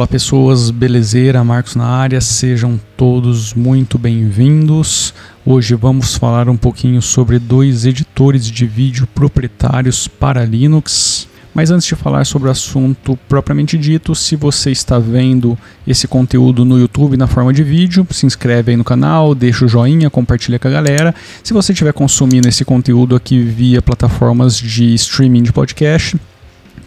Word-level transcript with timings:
Fala 0.00 0.08
pessoas, 0.08 0.70
belezeira, 0.70 1.44
Marcos 1.44 1.76
na 1.76 1.84
área, 1.84 2.22
sejam 2.22 2.80
todos 2.96 3.52
muito 3.52 3.98
bem-vindos. 3.98 5.12
Hoje 5.44 5.74
vamos 5.74 6.14
falar 6.14 6.48
um 6.48 6.56
pouquinho 6.56 7.02
sobre 7.02 7.38
dois 7.38 7.84
editores 7.84 8.46
de 8.46 8.64
vídeo 8.64 9.06
proprietários 9.14 10.08
para 10.08 10.42
Linux. 10.46 11.28
Mas 11.52 11.70
antes 11.70 11.86
de 11.86 11.94
falar 11.94 12.24
sobre 12.24 12.48
o 12.48 12.50
assunto 12.50 13.14
propriamente 13.28 13.76
dito, 13.76 14.14
se 14.14 14.36
você 14.36 14.70
está 14.70 14.98
vendo 14.98 15.58
esse 15.86 16.08
conteúdo 16.08 16.64
no 16.64 16.78
YouTube 16.78 17.18
na 17.18 17.26
forma 17.26 17.52
de 17.52 17.62
vídeo, 17.62 18.06
se 18.10 18.24
inscreve 18.24 18.70
aí 18.70 18.78
no 18.78 18.84
canal, 18.84 19.34
deixa 19.34 19.66
o 19.66 19.68
joinha, 19.68 20.08
compartilha 20.08 20.58
com 20.58 20.68
a 20.68 20.70
galera. 20.70 21.14
Se 21.44 21.52
você 21.52 21.72
estiver 21.72 21.92
consumindo 21.92 22.48
esse 22.48 22.64
conteúdo 22.64 23.14
aqui 23.14 23.38
via 23.38 23.82
plataformas 23.82 24.56
de 24.56 24.94
streaming 24.94 25.42
de 25.42 25.52
podcast, 25.52 26.16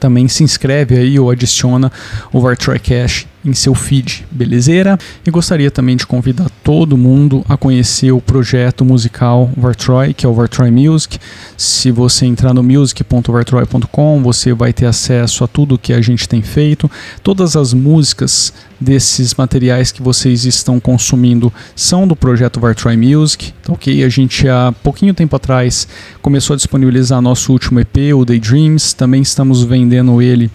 também 0.04 0.28
se 0.28 0.44
inscreve 0.44 0.98
aí 0.98 1.18
ou 1.18 1.32
adiciona 1.32 1.90
o 2.34 2.42
Vartroy 2.42 2.78
Cash 2.78 3.26
em 3.46 3.54
seu 3.54 3.74
feed, 3.74 4.26
belezeira? 4.30 4.98
E 5.26 5.32
gostaria 5.32 5.72
também 5.72 5.96
de 5.96 6.06
convidar 6.06 6.50
todo 6.62 6.98
mundo 6.98 7.42
a 7.48 7.56
conhecer 7.56 8.12
o 8.12 8.20
projeto 8.20 8.84
musical 8.84 9.50
Vartroy, 9.56 10.14
que 10.14 10.26
é 10.26 10.30
o 10.30 10.34
Vartroy 10.34 10.70
Music. 10.70 11.18
Se 11.56 11.90
você 11.90 12.26
entrar 12.26 12.54
no 12.54 12.62
music.vartroy.com, 12.62 14.22
você 14.22 14.54
vai 14.54 14.74
ter 14.74 14.88
acesso 14.88 15.46
a 15.46 15.48
tudo 15.48 15.78
que 15.78 15.94
a 15.94 16.02
gente 16.02 16.28
tem 16.28 16.42
feito. 16.42 16.92
Todas 17.24 17.56
as 17.56 17.74
músicas 17.74 18.52
desses 18.84 19.34
materiais 19.34 19.92
que 19.92 20.02
vocês 20.02 20.46
estão 20.46 20.80
consumindo 20.80 21.52
são 21.76 22.08
do 22.08 22.16
projeto 22.16 22.60
Vartroy 22.60 22.96
Music, 22.98 23.54
tá 23.64 23.74
ok? 23.74 24.04
A 24.04 24.10
gente 24.10 24.48
há 24.48 24.74
pouquinho 24.84 25.14
tempo 25.14 25.36
atrás 25.36 25.88
começou 26.22 26.54
a 26.54 26.58
disponibilizar 26.58 27.22
nosso 27.22 27.52
último 27.52 27.80
EP, 27.80 28.14
o 28.16 28.24
Daydreams. 28.24 28.94
Também 28.94 29.22
estamos 29.22 29.64
vendendo 29.64 30.22
ele 30.22 30.52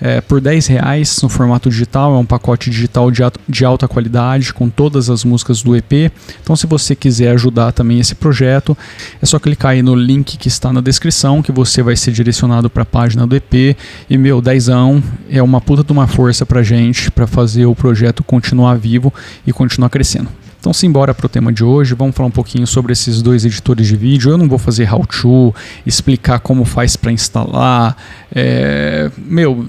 é, 0.00 0.20
por 0.20 0.40
10 0.40 0.66
reais 0.66 1.22
no 1.22 1.28
formato 1.28 1.70
digital. 1.70 2.14
É 2.14 2.18
um 2.18 2.24
pacote 2.24 2.68
digital 2.68 3.10
de, 3.10 3.22
de 3.48 3.64
alta 3.64 3.86
qualidade 3.86 4.52
com 4.52 4.68
todas 4.68 5.08
as 5.08 5.24
músicas 5.24 5.62
do 5.62 5.76
EP. 5.76 6.12
Então, 6.42 6.56
se 6.56 6.66
você 6.66 6.96
quiser 6.96 7.30
ajudar 7.32 7.72
também 7.72 8.00
esse 8.00 8.14
projeto, 8.14 8.76
é 9.20 9.26
só 9.26 9.38
clicar 9.38 9.72
aí 9.72 9.82
no 9.82 9.94
link 9.94 10.36
que 10.36 10.48
está 10.48 10.72
na 10.72 10.80
descrição 10.80 11.40
que 11.40 11.52
você 11.52 11.82
vai 11.82 11.94
ser 11.94 12.10
direcionado 12.10 12.68
para 12.68 12.82
a 12.82 12.86
página 12.86 13.26
do 13.26 13.36
EP. 13.36 13.76
E 14.10 14.18
meu, 14.18 14.40
dezão 14.40 15.02
é 15.30 15.40
uma 15.42 15.60
puta 15.60 15.84
de 15.84 15.92
uma 15.92 16.08
força 16.08 16.44
pra 16.44 16.62
gente 16.62 17.10
para 17.10 17.26
fazer 17.26 17.66
o 17.66 17.71
projeto 17.74 18.22
continuar 18.22 18.76
vivo 18.76 19.12
e 19.46 19.52
continuar 19.52 19.88
crescendo. 19.90 20.28
Então, 20.62 20.72
simbora 20.72 21.12
para 21.12 21.26
o 21.26 21.28
tema 21.28 21.52
de 21.52 21.64
hoje, 21.64 21.92
vamos 21.92 22.14
falar 22.14 22.28
um 22.28 22.32
pouquinho 22.32 22.68
sobre 22.68 22.92
esses 22.92 23.20
dois 23.20 23.44
editores 23.44 23.84
de 23.84 23.96
vídeo. 23.96 24.30
Eu 24.30 24.38
não 24.38 24.48
vou 24.48 24.58
fazer 24.58 24.88
how-to, 24.88 25.52
explicar 25.84 26.38
como 26.38 26.64
faz 26.64 26.94
para 26.94 27.10
instalar. 27.10 27.96
É... 28.32 29.10
Meu, 29.18 29.66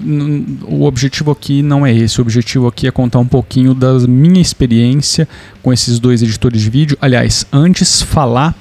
o 0.62 0.84
objetivo 0.84 1.32
aqui 1.32 1.62
não 1.62 1.84
é 1.84 1.92
esse. 1.92 2.20
O 2.20 2.22
objetivo 2.22 2.68
aqui 2.68 2.86
é 2.86 2.92
contar 2.92 3.18
um 3.18 3.26
pouquinho 3.26 3.74
da 3.74 3.98
minha 4.06 4.40
experiência 4.40 5.26
com 5.60 5.72
esses 5.72 5.98
dois 5.98 6.22
editores 6.22 6.62
de 6.62 6.70
vídeo. 6.70 6.96
Aliás, 7.00 7.44
antes 7.52 8.00
falar 8.00 8.54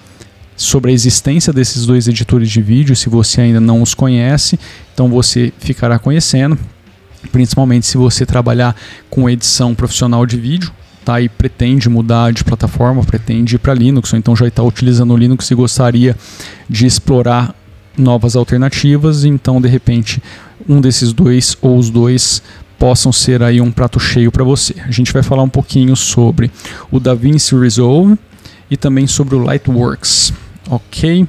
sobre 0.56 0.90
a 0.90 0.94
existência 0.94 1.54
desses 1.54 1.86
dois 1.86 2.08
editores 2.08 2.50
de 2.50 2.64
vídeo, 2.64 2.96
se 2.96 3.10
você 3.10 3.42
ainda 3.42 3.60
não 3.60 3.80
os 3.80 3.94
conhece, 3.94 4.60
então 4.92 5.08
você 5.08 5.54
ficará 5.60 6.00
conhecendo, 6.00 6.58
principalmente 7.32 7.86
se 7.86 7.98
você 7.98 8.26
trabalhar 8.26 8.76
com 9.10 9.30
edição 9.30 9.74
profissional 9.74 10.26
de 10.26 10.38
vídeo 10.38 10.72
tá, 11.04 11.20
e 11.20 11.28
pretende 11.28 11.90
mudar 11.90 12.32
de 12.32 12.44
plataforma, 12.44 13.04
pretende 13.04 13.56
ir 13.56 13.60
para 13.60 13.74
Linux, 13.74 14.14
ou 14.14 14.20
então 14.20 14.36
já 14.36 14.48
está 14.48 14.64
utilizando 14.64 15.14
o 15.14 15.18
Linux 15.18 15.50
e 15.52 15.56
gostaria 15.56 16.16
de 16.70 16.86
explorar 16.86 17.54
novas 17.98 18.36
alternativas, 18.36 19.24
então 19.24 19.62
de 19.62 19.68
repente 19.68 20.22
um 20.68 20.80
desses 20.82 21.14
dois 21.14 21.58
ou 21.62 21.78
os 21.78 21.90
dois 21.90 22.42
possam 22.80 23.12
ser 23.12 23.42
aí 23.44 23.62
um 23.62 23.72
prato 23.72 24.00
cheio 24.00 24.32
para 24.32 24.44
você. 24.44 24.76
A 24.86 24.92
gente 24.92 25.14
vai 25.14 25.24
falar 25.24 25.44
um 25.44 25.50
pouquinho 25.50 25.96
sobre 25.96 26.52
o 26.92 27.00
DaVinci 27.00 27.56
Resolve 27.56 28.18
e 28.70 28.76
também 28.76 29.08
sobre 29.08 29.36
o 29.36 29.40
Lightworks, 29.40 30.34
ok? 30.70 31.28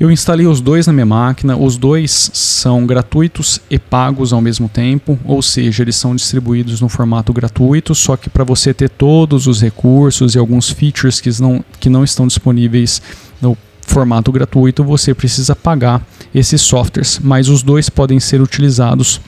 Eu 0.00 0.10
instalei 0.10 0.46
os 0.46 0.60
dois 0.60 0.86
na 0.86 0.92
minha 0.92 1.06
máquina, 1.06 1.56
os 1.56 1.76
dois 1.76 2.30
são 2.32 2.84
gratuitos 2.86 3.60
e 3.70 3.78
pagos 3.78 4.32
ao 4.32 4.40
mesmo 4.40 4.68
tempo, 4.68 5.18
ou 5.24 5.40
seja, 5.40 5.82
eles 5.82 5.96
são 5.96 6.16
distribuídos 6.16 6.80
no 6.80 6.88
formato 6.88 7.32
gratuito, 7.32 7.94
só 7.94 8.16
que 8.16 8.28
para 8.28 8.42
você 8.42 8.74
ter 8.74 8.88
todos 8.88 9.46
os 9.46 9.60
recursos 9.60 10.34
e 10.34 10.38
alguns 10.38 10.70
features 10.70 11.20
que 11.20 11.30
não, 11.40 11.64
que 11.78 11.88
não 11.88 12.02
estão 12.02 12.26
disponíveis 12.26 13.00
no 13.40 13.56
formato 13.86 14.32
gratuito, 14.32 14.82
você 14.82 15.14
precisa 15.14 15.54
pagar 15.54 16.04
esses 16.34 16.60
softwares, 16.62 17.20
mas 17.22 17.48
os 17.48 17.62
dois 17.62 17.88
podem 17.88 18.18
ser 18.18 18.40
utilizados 18.40 19.20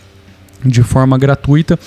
de 0.65 0.83
forma 0.83 1.19
gratuita. 1.19 1.79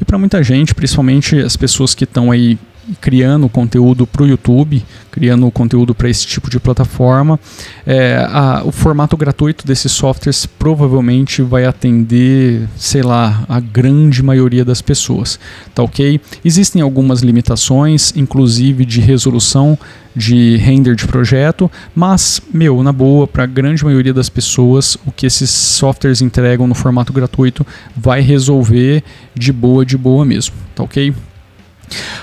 E 0.00 0.04
para 0.04 0.18
muita 0.18 0.42
gente, 0.42 0.74
principalmente 0.74 1.38
as 1.38 1.56
pessoas 1.56 1.94
que 1.94 2.04
estão 2.04 2.30
aí 2.30 2.58
criando 3.00 3.48
conteúdo 3.48 4.06
para 4.06 4.22
o 4.22 4.26
YouTube, 4.26 4.82
criando 5.10 5.50
conteúdo 5.50 5.94
para 5.94 6.08
esse 6.08 6.26
tipo 6.26 6.50
de 6.50 6.60
plataforma. 6.60 7.38
É, 7.86 8.26
a, 8.30 8.62
o 8.64 8.72
formato 8.72 9.16
gratuito 9.16 9.66
desses 9.66 9.92
softwares 9.92 10.46
provavelmente 10.46 11.42
vai 11.42 11.64
atender, 11.64 12.68
sei 12.76 13.02
lá, 13.02 13.44
a 13.48 13.60
grande 13.60 14.22
maioria 14.22 14.64
das 14.64 14.80
pessoas, 14.82 15.38
tá 15.74 15.82
ok? 15.82 16.20
Existem 16.44 16.82
algumas 16.82 17.20
limitações, 17.20 18.12
inclusive 18.16 18.84
de 18.84 19.00
resolução 19.00 19.78
de 20.14 20.56
render 20.56 20.94
de 20.96 21.06
projeto, 21.06 21.70
mas, 21.94 22.40
meu, 22.52 22.82
na 22.82 22.90
boa, 22.90 23.26
para 23.26 23.44
a 23.44 23.46
grande 23.46 23.84
maioria 23.84 24.14
das 24.14 24.30
pessoas, 24.30 24.96
o 25.04 25.12
que 25.12 25.26
esses 25.26 25.50
softwares 25.50 26.22
entregam 26.22 26.66
no 26.66 26.74
formato 26.74 27.12
gratuito 27.12 27.66
vai 27.94 28.22
resolver 28.22 29.04
de 29.34 29.52
boa, 29.52 29.84
de 29.84 29.98
boa 29.98 30.24
mesmo, 30.24 30.54
tá 30.74 30.82
ok? 30.82 31.12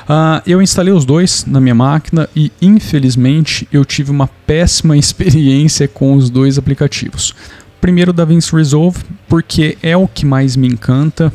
Uh, 0.04 0.42
eu 0.46 0.62
instalei 0.62 0.94
os 0.94 1.06
dois 1.06 1.46
na 1.46 1.62
minha 1.62 1.76
máquina 1.76 2.30
e 2.36 2.52
infelizmente 2.62 3.68
eu 3.72 3.86
tive 3.86 4.12
uma 4.12 4.28
péssima 4.46 4.96
experiência 4.98 5.88
com 5.88 6.16
os 6.16 6.30
dois 6.30 6.58
aplicativos. 6.58 7.34
Primeiro 7.80 8.12
o 8.12 8.14
DaVinci 8.14 8.56
Resolve, 8.56 9.04
porque 9.28 9.78
é 9.82 9.96
o 9.98 10.08
que 10.08 10.26
mais 10.26 10.56
me 10.56 10.68
encanta 10.68 11.34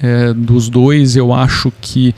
é, 0.00 0.32
dos 0.32 0.68
dois. 0.68 1.16
Eu 1.16 1.32
acho 1.32 1.72
que 1.80 2.14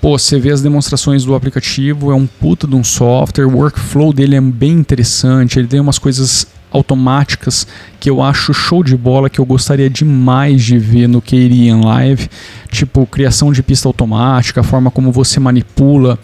pô, 0.00 0.18
você 0.18 0.38
vê 0.38 0.50
as 0.50 0.62
demonstrações 0.62 1.24
do 1.24 1.34
aplicativo, 1.34 2.10
é 2.10 2.14
um 2.14 2.26
puta 2.26 2.66
de 2.66 2.74
um 2.74 2.82
software, 2.82 3.46
o 3.46 3.56
workflow 3.56 4.12
dele 4.12 4.34
é 4.36 4.40
bem 4.40 4.72
interessante, 4.72 5.58
ele 5.58 5.68
tem 5.68 5.78
umas 5.78 5.98
coisas 5.98 6.46
automáticas 6.70 7.66
que 7.98 8.08
eu 8.08 8.22
acho 8.22 8.54
show 8.54 8.82
de 8.82 8.96
bola, 8.96 9.28
que 9.28 9.38
eu 9.38 9.44
gostaria 9.44 9.90
demais 9.90 10.64
de 10.64 10.78
ver 10.78 11.06
no 11.06 11.20
Keirian 11.20 11.80
Live, 11.80 12.28
tipo 12.70 13.06
criação 13.06 13.52
de 13.52 13.62
pista 13.62 13.88
automática, 13.88 14.60
a 14.60 14.64
forma 14.64 14.90
como 14.90 15.12
você 15.12 15.38
manipula 15.38 16.18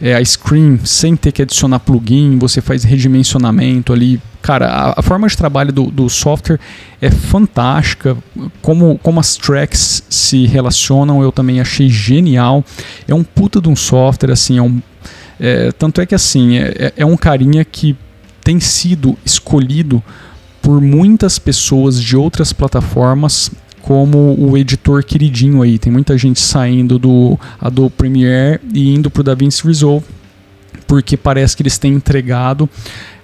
é, 0.00 0.14
a 0.14 0.24
screen 0.24 0.80
sem 0.84 1.14
ter 1.14 1.32
que 1.32 1.42
adicionar 1.42 1.78
plugin, 1.80 2.38
você 2.38 2.60
faz 2.60 2.82
redimensionamento 2.84 3.92
ali. 3.92 4.20
Cara, 4.42 4.68
a, 4.68 5.00
a 5.00 5.02
forma 5.02 5.28
de 5.28 5.36
trabalho 5.36 5.70
do, 5.70 5.90
do, 5.90 6.08
software 6.08 6.58
é 7.00 7.10
fantástica, 7.10 8.16
como, 8.62 8.98
como 9.02 9.20
as 9.20 9.36
tracks 9.36 10.02
se 10.08 10.46
relacionam 10.46 11.22
eu 11.22 11.30
também 11.30 11.60
achei 11.60 11.90
genial. 11.90 12.64
É 13.06 13.14
um 13.14 13.22
puta 13.22 13.60
de 13.60 13.68
um 13.68 13.76
software, 13.76 14.32
assim, 14.32 14.56
é 14.56 14.62
um, 14.62 14.80
é, 15.38 15.72
tanto 15.72 16.00
é 16.00 16.06
que 16.06 16.14
assim, 16.14 16.58
é, 16.58 16.74
é, 16.78 16.92
é 16.98 17.06
um 17.06 17.16
carinha 17.16 17.64
que 17.64 17.96
tem 18.50 18.58
sido 18.58 19.16
escolhido 19.24 20.02
por 20.60 20.80
muitas 20.80 21.38
pessoas 21.38 22.02
de 22.02 22.16
outras 22.16 22.52
plataformas 22.52 23.48
como 23.80 24.34
o 24.36 24.58
editor 24.58 25.04
queridinho 25.04 25.62
aí. 25.62 25.78
Tem 25.78 25.92
muita 25.92 26.18
gente 26.18 26.40
saindo 26.40 26.98
do 26.98 27.38
Adobe 27.60 27.94
Premiere 27.96 28.60
e 28.74 28.92
indo 28.92 29.08
para 29.08 29.20
o 29.20 29.22
DaVinci 29.22 29.64
Resolve, 29.64 30.04
porque 30.84 31.16
parece 31.16 31.56
que 31.56 31.62
eles 31.62 31.78
têm 31.78 31.92
entregado 31.92 32.68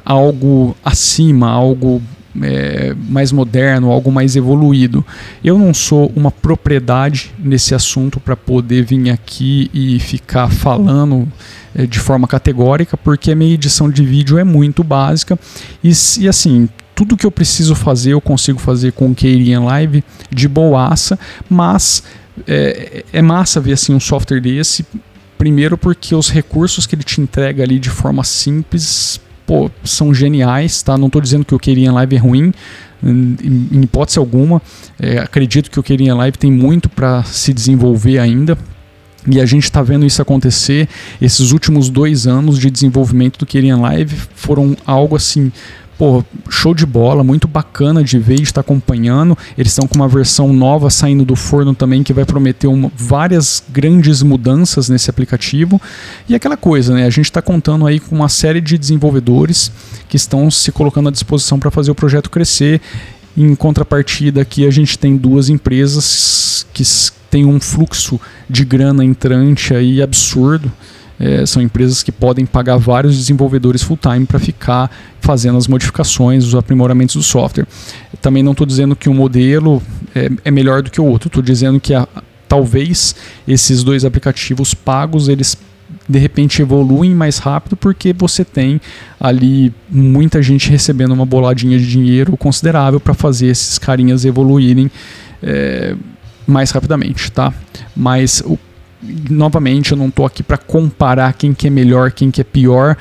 algo 0.04 0.76
acima, 0.84 1.50
algo 1.50 2.00
é, 2.42 2.94
mais 3.08 3.32
moderno, 3.32 3.90
algo 3.90 4.10
mais 4.10 4.36
evoluído. 4.36 5.04
Eu 5.42 5.58
não 5.58 5.72
sou 5.72 6.12
uma 6.14 6.30
propriedade 6.30 7.32
nesse 7.38 7.74
assunto 7.74 8.20
para 8.20 8.36
poder 8.36 8.84
vir 8.84 9.10
aqui 9.10 9.70
e 9.72 9.98
ficar 10.00 10.50
falando 10.50 11.28
é, 11.74 11.86
de 11.86 11.98
forma 11.98 12.26
categórica, 12.26 12.96
porque 12.96 13.30
a 13.30 13.34
minha 13.36 13.54
edição 13.54 13.90
de 13.90 14.04
vídeo 14.04 14.38
é 14.38 14.44
muito 14.44 14.82
básica 14.82 15.38
e, 15.82 15.90
e 16.18 16.28
assim 16.28 16.68
tudo 16.94 17.16
que 17.16 17.26
eu 17.26 17.30
preciso 17.30 17.74
fazer 17.74 18.14
eu 18.14 18.20
consigo 18.22 18.58
fazer 18.58 18.92
com 18.92 19.10
o 19.10 19.14
Keirin 19.14 19.58
Live 19.58 20.02
de 20.30 20.48
boaça, 20.48 21.18
mas 21.48 22.02
é, 22.46 23.04
é 23.12 23.22
massa 23.22 23.60
ver 23.60 23.74
assim 23.74 23.94
um 23.94 24.00
software 24.00 24.40
desse. 24.40 24.84
Primeiro 25.36 25.76
porque 25.76 26.14
os 26.14 26.30
recursos 26.30 26.86
que 26.86 26.94
ele 26.94 27.02
te 27.02 27.20
entrega 27.20 27.62
ali 27.62 27.78
de 27.78 27.90
forma 27.90 28.24
simples 28.24 29.20
pô, 29.46 29.70
são 29.84 30.12
geniais, 30.12 30.82
tá? 30.82 30.98
Não 30.98 31.06
estou 31.06 31.22
dizendo 31.22 31.44
que 31.44 31.54
o 31.54 31.58
Keirin 31.58 31.90
Live 31.90 32.16
é 32.16 32.18
ruim, 32.18 32.52
em, 33.02 33.36
em 33.72 33.82
hipótese 33.82 34.18
alguma. 34.18 34.60
É, 34.98 35.18
acredito 35.18 35.70
que 35.70 35.78
o 35.78 35.82
Keirin 35.82 36.10
Live 36.12 36.36
tem 36.36 36.50
muito 36.50 36.88
para 36.88 37.22
se 37.24 37.52
desenvolver 37.52 38.18
ainda, 38.18 38.58
e 39.28 39.40
a 39.40 39.46
gente 39.46 39.64
está 39.64 39.82
vendo 39.82 40.06
isso 40.06 40.22
acontecer. 40.22 40.88
Esses 41.20 41.50
últimos 41.50 41.88
dois 41.88 42.26
anos 42.26 42.58
de 42.58 42.70
desenvolvimento 42.70 43.38
do 43.38 43.46
Kerian 43.46 43.78
Live 43.78 44.14
foram 44.34 44.76
algo 44.86 45.16
assim 45.16 45.50
pô, 45.98 46.24
show 46.48 46.74
de 46.74 46.84
bola, 46.84 47.24
muito 47.24 47.48
bacana 47.48 48.02
de 48.04 48.18
ver 48.18 48.38
e 48.38 48.42
estar 48.42 48.60
acompanhando. 48.60 49.36
Eles 49.56 49.72
estão 49.72 49.86
com 49.86 49.94
uma 49.94 50.08
versão 50.08 50.52
nova 50.52 50.90
saindo 50.90 51.24
do 51.24 51.34
forno 51.34 51.74
também 51.74 52.02
que 52.02 52.12
vai 52.12 52.24
prometer 52.24 52.66
uma, 52.66 52.90
várias 52.96 53.62
grandes 53.68 54.22
mudanças 54.22 54.88
nesse 54.88 55.08
aplicativo. 55.08 55.80
E 56.28 56.34
aquela 56.34 56.56
coisa, 56.56 56.94
né? 56.94 57.06
A 57.06 57.10
gente 57.10 57.26
está 57.26 57.40
contando 57.40 57.86
aí 57.86 57.98
com 57.98 58.14
uma 58.14 58.28
série 58.28 58.60
de 58.60 58.76
desenvolvedores 58.76 59.72
que 60.08 60.16
estão 60.16 60.50
se 60.50 60.70
colocando 60.70 61.08
à 61.08 61.12
disposição 61.12 61.58
para 61.58 61.70
fazer 61.70 61.90
o 61.90 61.94
projeto 61.94 62.30
crescer. 62.30 62.80
Em 63.36 63.54
contrapartida, 63.54 64.42
aqui 64.42 64.66
a 64.66 64.70
gente 64.70 64.98
tem 64.98 65.16
duas 65.16 65.48
empresas 65.48 66.66
que 66.72 66.82
têm 67.30 67.44
um 67.44 67.60
fluxo 67.60 68.20
de 68.48 68.64
grana 68.64 69.04
entrante 69.04 69.74
aí 69.74 70.00
absurdo. 70.00 70.72
É, 71.18 71.46
são 71.46 71.62
empresas 71.62 72.02
que 72.02 72.12
podem 72.12 72.44
pagar 72.44 72.76
vários 72.76 73.16
desenvolvedores 73.16 73.82
full-time 73.82 74.26
para 74.26 74.38
ficar 74.38 74.90
fazendo 75.20 75.56
as 75.56 75.66
modificações, 75.66 76.44
os 76.44 76.54
aprimoramentos 76.54 77.16
do 77.16 77.22
software. 77.22 77.66
Também 78.20 78.42
não 78.42 78.52
estou 78.52 78.66
dizendo 78.66 78.94
que 78.94 79.08
um 79.08 79.14
modelo 79.14 79.82
é, 80.14 80.30
é, 80.44 80.50
melhor 80.50 80.82
do 80.82 80.90
que 80.90 81.00
o 81.00 81.04
outro, 81.04 81.28
estou 81.28 81.42
dizendo 81.42 81.80
que 81.80 81.94
a, 81.94 82.06
talvez 82.48 83.14
esses 83.48 83.82
dois 83.82 84.04
aplicativos 84.04 84.74
pagos 84.74 85.28
eles 85.28 85.56
de 86.08 86.18
repente 86.18 86.62
evoluem 86.62 87.14
mais 87.14 87.38
rápido 87.38 87.76
porque 87.76 88.12
você 88.12 88.44
tem 88.44 88.80
ali 89.18 89.72
muita 89.90 90.40
gente 90.40 90.70
recebendo 90.70 91.12
uma 91.12 91.26
boladinha 91.26 91.78
de 91.78 91.86
dinheiro 91.86 92.36
considerável 92.36 93.00
para 93.00 93.14
fazer 93.14 93.46
esses 93.46 93.78
carinhas 93.78 94.24
evoluírem 94.24 94.90
é, 95.42 95.96
mais 96.46 96.70
rapidamente, 96.70 97.30
tá? 97.32 97.52
Mas 97.94 98.42
o 98.44 98.58
novamente, 99.02 99.92
eu 99.92 99.98
não 99.98 100.08
estou 100.08 100.26
aqui 100.26 100.42
para 100.42 100.56
comparar 100.56 101.32
quem 101.34 101.52
que 101.52 101.66
é 101.66 101.70
melhor, 101.70 102.10
quem 102.10 102.30
que 102.30 102.40
é 102.40 102.44
pior, 102.44 102.96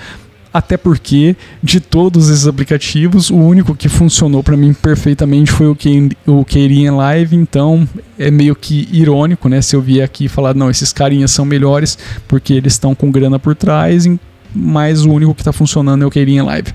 até 0.54 0.78
porque 0.78 1.36
de 1.62 1.80
todos 1.82 2.30
esses 2.30 2.48
aplicativos, 2.48 3.30
o 3.30 3.36
único 3.36 3.76
que 3.76 3.90
funcionou 3.90 4.42
para 4.42 4.56
mim 4.56 4.74
perfeitamente 4.74 5.52
foi 5.52 5.68
o 5.68 5.76
que 5.76 6.10
o 6.26 6.46
Keirin 6.46 6.92
Live, 6.92 7.36
então 7.36 7.88
é 8.18 8.32
meio 8.32 8.56
que 8.56 8.88
irônico, 8.92 9.50
né, 9.50 9.62
se 9.62 9.76
eu 9.76 9.82
vier 9.82 10.06
aqui 10.06 10.30
falar, 10.30 10.56
não, 10.56 10.70
esses 10.70 10.94
carinhas 10.94 11.32
são 11.32 11.44
melhores 11.44 11.98
porque 12.28 12.54
eles 12.54 12.74
estão 12.74 12.96
com 12.96 13.12
grana 13.12 13.38
por 13.38 13.54
trás, 13.54 14.08
mas 14.54 15.04
o 15.04 15.12
único 15.12 15.36
que 15.36 15.42
está 15.42 15.52
funcionando 15.52 16.04
é 16.04 16.06
o 16.06 16.12
Keirin 16.12 16.42
Live 16.42 16.74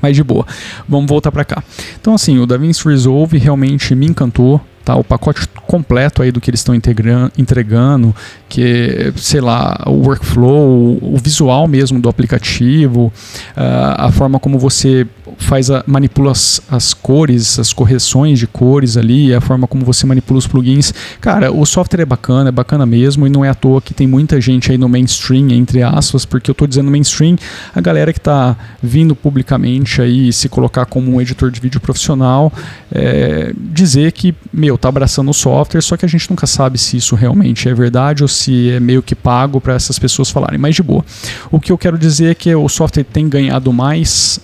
mas 0.00 0.14
de 0.14 0.22
boa. 0.22 0.46
Vamos 0.88 1.08
voltar 1.08 1.32
para 1.32 1.44
cá. 1.44 1.64
Então 2.00 2.14
assim, 2.14 2.38
o 2.38 2.46
DaVinci 2.46 2.86
Resolve 2.86 3.38
realmente 3.38 3.94
me 3.94 4.06
encantou. 4.06 4.60
Tá, 4.86 4.94
o 4.94 5.02
pacote 5.02 5.48
completo 5.66 6.22
aí 6.22 6.30
do 6.30 6.40
que 6.40 6.48
eles 6.48 6.60
estão 6.60 6.72
entregando, 6.72 8.14
que 8.48 9.12
sei 9.16 9.40
lá, 9.40 9.82
o 9.84 9.94
workflow, 9.94 10.96
o 11.02 11.18
visual 11.20 11.66
mesmo 11.66 11.98
do 11.98 12.08
aplicativo, 12.08 13.12
uh, 13.56 13.96
a 13.96 14.12
forma 14.12 14.38
como 14.38 14.60
você 14.60 15.04
faz 15.38 15.70
a, 15.70 15.84
manipula 15.86 16.32
as, 16.32 16.60
as, 16.70 16.94
cores, 16.94 17.58
as 17.58 17.72
correções 17.72 18.38
de 18.38 18.46
cores 18.46 18.96
ali, 18.96 19.34
a 19.34 19.40
forma 19.40 19.66
como 19.66 19.84
você 19.84 20.06
manipula 20.06 20.38
os 20.38 20.46
plugins. 20.46 20.92
Cara, 21.20 21.52
o 21.52 21.64
software 21.64 22.02
é 22.02 22.04
bacana, 22.04 22.48
é 22.48 22.52
bacana 22.52 22.84
mesmo, 22.86 23.26
e 23.26 23.30
não 23.30 23.44
é 23.44 23.48
à 23.48 23.54
toa 23.54 23.80
que 23.80 23.94
tem 23.94 24.06
muita 24.06 24.40
gente 24.40 24.70
aí 24.70 24.78
no 24.78 24.88
mainstream, 24.88 25.50
entre 25.50 25.82
aspas, 25.82 26.24
porque 26.24 26.50
eu 26.50 26.52
estou 26.52 26.66
dizendo 26.66 26.90
mainstream, 26.90 27.36
a 27.74 27.80
galera 27.80 28.12
que 28.12 28.18
está 28.18 28.56
vindo 28.82 29.14
publicamente 29.14 30.00
aí 30.00 30.32
se 30.32 30.48
colocar 30.48 30.86
como 30.86 31.14
um 31.14 31.20
editor 31.20 31.50
de 31.50 31.60
vídeo 31.60 31.80
profissional, 31.80 32.52
é, 32.92 33.52
dizer 33.56 34.12
que, 34.12 34.34
meu, 34.52 34.76
tá 34.78 34.88
abraçando 34.88 35.30
o 35.30 35.34
software, 35.34 35.80
só 35.80 35.96
que 35.96 36.04
a 36.04 36.08
gente 36.08 36.28
nunca 36.30 36.46
sabe 36.46 36.78
se 36.78 36.96
isso 36.96 37.14
realmente 37.14 37.68
é 37.68 37.74
verdade 37.74 38.22
ou 38.22 38.28
se 38.28 38.70
é 38.70 38.80
meio 38.80 39.02
que 39.02 39.14
pago 39.14 39.60
para 39.60 39.74
essas 39.74 39.98
pessoas 39.98 40.30
falarem, 40.30 40.58
mas 40.58 40.74
de 40.74 40.82
boa. 40.82 41.04
O 41.50 41.60
que 41.60 41.70
eu 41.70 41.78
quero 41.78 41.98
dizer 41.98 42.30
é 42.30 42.34
que 42.34 42.54
o 42.54 42.68
software 42.68 43.04
tem 43.04 43.28
ganhado 43.28 43.72
mais, 43.72 44.40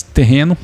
terreno 0.00 0.56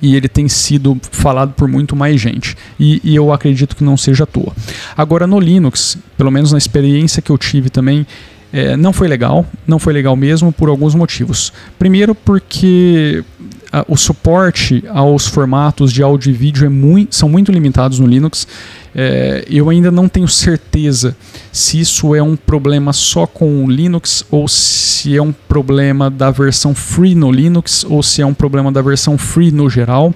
e 0.00 0.16
ele 0.16 0.28
tem 0.28 0.48
sido 0.48 0.98
falado 1.10 1.52
por 1.54 1.68
muito 1.68 1.94
mais 1.94 2.20
gente. 2.20 2.56
E, 2.78 3.00
e, 3.02 3.14
eu 3.14 3.32
acredito 3.32 3.76
que 3.76 3.84
não 3.84 3.96
seja 3.96 4.24
à 4.24 4.26
toa. 4.26 4.52
Agora, 4.96 5.26
no 5.26 5.40
Linux, 5.40 5.98
pelo 6.16 6.30
menos 6.30 6.52
na 6.52 6.58
experiência 6.58 7.20
que 7.20 7.30
eu 7.30 7.38
tive 7.38 7.68
também, 7.68 8.06
é, 8.52 8.76
não 8.76 8.92
foi 8.92 9.08
legal. 9.08 9.44
Não 9.66 9.78
foi 9.78 9.92
legal 9.92 10.14
mesmo 10.16 10.52
por 10.52 10.68
alguns 10.68 10.94
motivos. 10.94 11.52
Primeiro, 11.78 12.14
porque 12.14 13.24
a, 13.72 13.84
o 13.88 13.96
suporte 13.96 14.84
aos 14.88 15.26
formatos 15.26 15.92
de 15.92 16.02
áudio 16.02 16.30
e 16.30 16.32
vídeo 16.32 16.64
é 16.64 16.68
muito, 16.68 17.14
são 17.14 17.28
muito 17.28 17.52
limitados 17.52 17.98
no 17.98 18.06
Linux. 18.06 18.46
É, 19.00 19.44
eu 19.48 19.70
ainda 19.70 19.92
não 19.92 20.08
tenho 20.08 20.26
certeza 20.26 21.16
se 21.52 21.78
isso 21.78 22.16
é 22.16 22.20
um 22.20 22.34
problema 22.34 22.92
só 22.92 23.28
com 23.28 23.64
o 23.64 23.70
Linux 23.70 24.24
ou 24.28 24.48
se 24.48 25.16
é 25.16 25.22
um 25.22 25.32
problema 25.32 26.10
da 26.10 26.32
versão 26.32 26.74
free 26.74 27.14
no 27.14 27.30
Linux 27.30 27.86
ou 27.88 28.02
se 28.02 28.22
é 28.22 28.26
um 28.26 28.34
problema 28.34 28.72
da 28.72 28.82
versão 28.82 29.16
free 29.16 29.52
no 29.52 29.70
geral, 29.70 30.12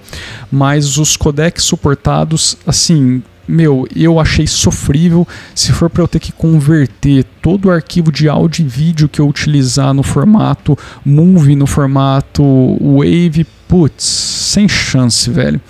mas 0.51 0.97
os 0.97 1.15
codecs 1.15 1.63
suportados, 1.63 2.57
assim, 2.67 3.23
meu, 3.47 3.87
eu 3.95 4.19
achei 4.19 4.45
sofrível 4.45 5.25
se 5.55 5.71
for 5.71 5.89
para 5.89 6.03
eu 6.03 6.07
ter 6.07 6.19
que 6.19 6.33
converter 6.33 7.23
todo 7.41 7.69
o 7.69 7.71
arquivo 7.71 8.11
de 8.11 8.27
áudio 8.27 8.65
e 8.65 8.67
vídeo 8.67 9.07
que 9.07 9.21
eu 9.21 9.29
utilizar 9.29 9.93
no 9.93 10.03
formato 10.03 10.77
Movie, 11.05 11.55
no 11.55 11.65
formato 11.65 12.43
Wave, 12.81 13.47
putz, 13.65 14.03
sem 14.03 14.67
chance, 14.67 15.29
velho. 15.29 15.61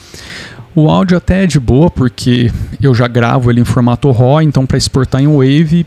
O 0.76 0.90
áudio 0.90 1.18
até 1.18 1.44
é 1.44 1.48
de 1.48 1.60
boa, 1.60 1.90
porque 1.90 2.52
eu 2.82 2.96
já 2.96 3.08
gravo 3.08 3.52
ele 3.52 3.62
em 3.62 3.66
formato 3.66 4.10
RAW, 4.10 4.42
então 4.42 4.66
para 4.66 4.78
exportar 4.78 5.22
em 5.22 5.28
Wave, 5.28 5.86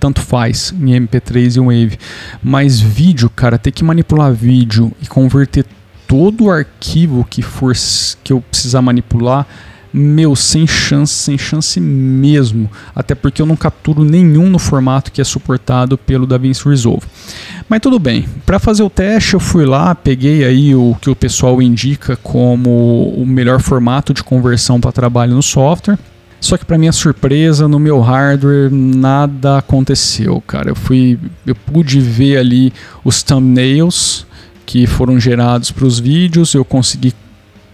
tanto 0.00 0.20
faz, 0.20 0.72
em 0.80 0.98
MP3 1.00 1.56
e 1.56 1.60
Wave. 1.60 1.98
Mas 2.42 2.80
vídeo, 2.80 3.28
cara, 3.28 3.58
ter 3.58 3.70
que 3.70 3.84
manipular 3.84 4.32
vídeo 4.32 4.90
e 5.02 5.06
converter 5.06 5.66
todo 6.06 6.44
o 6.44 6.50
arquivo 6.50 7.26
que 7.28 7.42
for 7.42 7.74
que 8.22 8.32
eu 8.32 8.40
precisar 8.40 8.80
manipular 8.80 9.46
meu, 9.96 10.34
sem 10.34 10.66
chance, 10.66 11.14
sem 11.14 11.38
chance 11.38 11.78
mesmo. 11.80 12.68
Até 12.92 13.14
porque 13.14 13.40
eu 13.40 13.46
não 13.46 13.54
capturo 13.54 14.02
nenhum 14.02 14.50
no 14.50 14.58
formato 14.58 15.12
que 15.12 15.20
é 15.20 15.24
suportado 15.24 15.96
pelo 15.96 16.26
DaVinci 16.26 16.68
Resolve. 16.68 17.06
Mas 17.68 17.78
tudo 17.78 18.00
bem. 18.00 18.26
Para 18.44 18.58
fazer 18.58 18.82
o 18.82 18.90
teste, 18.90 19.34
eu 19.34 19.40
fui 19.40 19.64
lá, 19.64 19.94
peguei 19.94 20.44
aí 20.44 20.74
o 20.74 20.96
que 21.00 21.08
o 21.08 21.14
pessoal 21.14 21.62
indica 21.62 22.16
como 22.16 23.14
o 23.16 23.24
melhor 23.24 23.60
formato 23.60 24.12
de 24.12 24.24
conversão 24.24 24.80
para 24.80 24.90
trabalho 24.90 25.34
no 25.34 25.42
software. 25.42 25.96
Só 26.40 26.58
que 26.58 26.64
para 26.64 26.76
minha 26.76 26.92
surpresa, 26.92 27.68
no 27.68 27.78
meu 27.78 28.00
hardware 28.00 28.70
nada 28.70 29.58
aconteceu, 29.58 30.42
cara. 30.44 30.70
Eu 30.70 30.74
fui, 30.74 31.18
eu 31.46 31.54
pude 31.54 32.00
ver 32.00 32.38
ali 32.38 32.72
os 33.04 33.22
thumbnails 33.22 34.26
que 34.66 34.86
foram 34.86 35.20
gerados 35.20 35.70
para 35.70 35.86
os 35.86 36.00
vídeos, 36.00 36.52
eu 36.52 36.64
consegui 36.64 37.14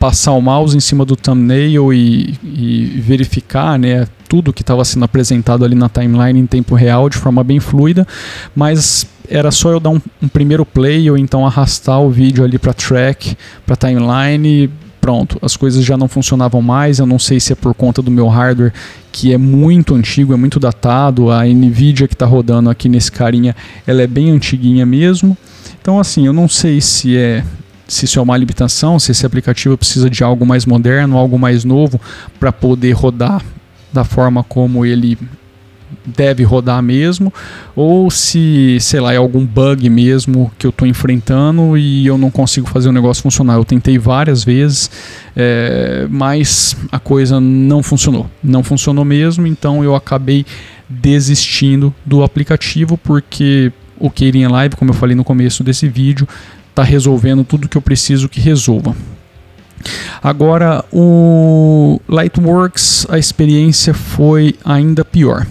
passar 0.00 0.32
o 0.32 0.40
mouse 0.40 0.74
em 0.74 0.80
cima 0.80 1.04
do 1.04 1.14
thumbnail 1.14 1.92
e, 1.92 2.34
e 2.42 3.00
verificar 3.00 3.78
né, 3.78 4.08
tudo 4.26 4.50
que 4.50 4.62
estava 4.62 4.82
sendo 4.82 5.04
apresentado 5.04 5.62
ali 5.62 5.74
na 5.74 5.90
timeline 5.90 6.40
em 6.40 6.46
tempo 6.46 6.74
real 6.74 7.10
de 7.10 7.18
forma 7.18 7.44
bem 7.44 7.60
fluida, 7.60 8.08
mas 8.56 9.06
era 9.28 9.50
só 9.50 9.70
eu 9.70 9.78
dar 9.78 9.90
um, 9.90 10.00
um 10.22 10.26
primeiro 10.26 10.64
play 10.64 11.10
ou 11.10 11.18
então 11.18 11.46
arrastar 11.46 12.00
o 12.00 12.08
vídeo 12.08 12.42
ali 12.42 12.58
para 12.58 12.72
track, 12.72 13.36
para 13.66 13.76
timeline 13.76 14.64
e 14.64 14.70
pronto, 15.02 15.38
as 15.42 15.54
coisas 15.54 15.84
já 15.84 15.98
não 15.98 16.08
funcionavam 16.08 16.62
mais. 16.62 16.98
Eu 16.98 17.06
não 17.06 17.18
sei 17.18 17.38
se 17.38 17.52
é 17.52 17.56
por 17.56 17.74
conta 17.74 18.00
do 18.00 18.10
meu 18.10 18.26
hardware 18.26 18.72
que 19.12 19.34
é 19.34 19.38
muito 19.38 19.94
antigo, 19.94 20.32
é 20.32 20.36
muito 20.36 20.58
datado. 20.58 21.30
A 21.30 21.44
Nvidia 21.44 22.08
que 22.08 22.14
está 22.14 22.24
rodando 22.24 22.70
aqui 22.70 22.88
nesse 22.88 23.12
carinha, 23.12 23.54
ela 23.86 24.00
é 24.00 24.06
bem 24.06 24.30
antiguinha 24.30 24.86
mesmo. 24.86 25.36
Então 25.80 26.00
assim, 26.00 26.26
eu 26.26 26.32
não 26.32 26.48
sei 26.48 26.80
se 26.80 27.16
é 27.16 27.44
se 27.90 28.04
isso 28.04 28.18
é 28.20 28.22
uma 28.22 28.36
limitação, 28.36 28.98
se 28.98 29.10
esse 29.10 29.26
aplicativo 29.26 29.76
precisa 29.76 30.08
de 30.08 30.22
algo 30.22 30.46
mais 30.46 30.64
moderno, 30.64 31.18
algo 31.18 31.38
mais 31.38 31.64
novo 31.64 32.00
para 32.38 32.52
poder 32.52 32.92
rodar 32.92 33.42
da 33.92 34.04
forma 34.04 34.44
como 34.44 34.86
ele 34.86 35.18
deve 36.06 36.44
rodar 36.44 36.80
mesmo, 36.80 37.34
ou 37.74 38.08
se, 38.10 38.78
sei 38.80 39.00
lá, 39.00 39.12
é 39.12 39.16
algum 39.16 39.44
bug 39.44 39.90
mesmo 39.90 40.52
que 40.56 40.66
eu 40.66 40.70
estou 40.70 40.86
enfrentando 40.86 41.76
e 41.76 42.06
eu 42.06 42.16
não 42.16 42.30
consigo 42.30 42.68
fazer 42.68 42.88
o 42.88 42.92
negócio 42.92 43.24
funcionar. 43.24 43.54
Eu 43.54 43.64
tentei 43.64 43.98
várias 43.98 44.44
vezes, 44.44 44.88
é, 45.36 46.06
mas 46.08 46.76
a 46.92 46.98
coisa 47.00 47.40
não 47.40 47.82
funcionou. 47.82 48.30
Não 48.42 48.62
funcionou 48.62 49.04
mesmo, 49.04 49.48
então 49.48 49.82
eu 49.82 49.96
acabei 49.96 50.46
desistindo 50.88 51.92
do 52.06 52.22
aplicativo 52.22 52.96
porque 52.96 53.72
o 53.98 54.10
Keirin 54.10 54.46
Live, 54.46 54.76
como 54.76 54.90
eu 54.90 54.94
falei 54.94 55.16
no 55.16 55.24
começo 55.24 55.62
desse 55.62 55.88
vídeo, 55.88 56.26
está 56.80 56.82
resolvendo 56.82 57.44
tudo 57.44 57.68
que 57.68 57.76
eu 57.76 57.82
preciso 57.82 58.28
que 58.28 58.40
resolva. 58.40 58.96
Agora, 60.22 60.84
o 60.92 62.00
Lightworks, 62.08 63.06
a 63.08 63.18
experiência 63.18 63.94
foi 63.94 64.54
ainda 64.64 65.04
pior. 65.04 65.46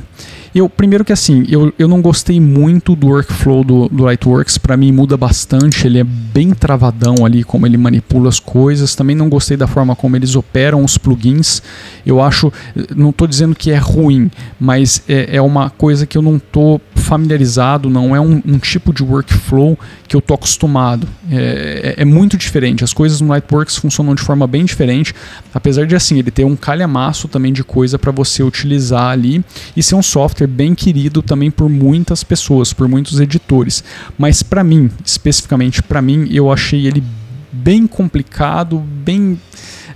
Eu, 0.54 0.68
primeiro 0.68 1.06
que 1.06 1.14
assim, 1.14 1.46
eu, 1.48 1.74
eu 1.78 1.88
não 1.88 2.02
gostei 2.02 2.40
muito 2.40 2.96
do 2.96 3.08
workflow 3.08 3.64
do, 3.64 3.88
do 3.90 4.04
Lightworks, 4.04 4.58
para 4.58 4.76
mim 4.76 4.92
muda 4.92 5.16
bastante, 5.16 5.86
ele 5.86 6.00
é 6.00 6.04
bem 6.04 6.52
travadão 6.52 7.26
ali, 7.26 7.44
como 7.44 7.66
ele 7.66 7.78
manipula 7.78 8.30
as 8.30 8.40
coisas. 8.40 8.96
Também 8.96 9.16
não 9.16 9.30
gostei 9.30 9.58
da 9.58 9.68
forma 9.68 9.96
como 9.96 10.16
eles 10.16 10.36
operam 10.36 10.84
os 10.84 10.98
plugins. 10.98 11.62
Eu 12.06 12.22
acho, 12.22 12.52
não 12.96 13.10
estou 13.10 13.28
dizendo 13.28 13.56
que 13.56 13.72
é 13.72 13.78
ruim, 13.78 14.32
mas 14.60 15.04
é, 15.08 15.36
é 15.38 15.42
uma 15.42 15.70
coisa 15.70 16.06
que 16.06 16.18
eu 16.18 16.22
não 16.22 16.38
estou 16.38 16.82
familiarizado, 17.00 17.90
não 17.90 18.16
é 18.16 18.20
um, 18.20 18.42
um, 18.46 18.60
tipo 18.60 18.94
de 18.94 19.02
workflow 19.02 19.78
que 20.08 20.16
eu 20.16 20.22
tô 20.22 20.34
acostumado. 20.34 21.08
É, 21.32 21.96
é, 21.98 22.02
é, 22.02 22.06
muito 22.06 22.38
diferente. 22.38 22.84
As 22.84 22.94
coisas 22.94 23.20
no 23.22 23.30
Lightworks 23.30 23.76
funcionam 23.78 24.14
de 24.14 24.22
forma 24.22 24.46
bem 24.46 24.66
diferente, 24.66 25.14
apesar 25.54 25.88
de 25.88 25.96
assim 25.96 26.20
ele 26.20 26.30
ter 26.30 26.44
um 26.44 26.56
calhamaço 26.56 27.28
também 27.28 27.52
de 27.52 27.64
coisa 27.64 27.98
para 27.98 28.12
você 28.12 28.44
utilizar 28.44 29.12
ali 29.12 29.44
e 29.76 29.82
ser 29.82 29.96
um 29.96 30.04
software 30.04 30.39
bem 30.48 30.76
querido 30.76 31.22
também 31.22 31.50
por 31.50 31.70
muitas 31.70 32.24
pessoas, 32.24 32.74
por 32.74 32.88
muitos 32.88 33.20
editores. 33.20 33.84
Mas 34.18 34.44
para 34.44 34.64
mim, 34.64 34.90
especificamente 35.06 35.82
para 35.82 36.02
mim, 36.02 36.28
eu 36.32 36.52
achei 36.52 36.88
ele 36.88 37.04
bem 37.52 37.88
complicado, 37.88 38.80
bem 38.80 39.40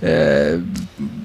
é, 0.02 0.58